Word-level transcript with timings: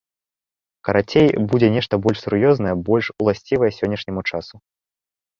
Карацей, 0.87 1.27
будзе 1.51 1.67
нешта 1.75 1.93
больш 2.05 2.17
сур'ёзнае, 2.25 2.71
больш 2.87 3.05
уласцівае 3.25 3.69
сённяшняму 3.81 4.21
часу. 4.33 4.55